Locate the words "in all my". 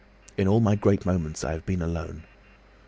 0.35-0.73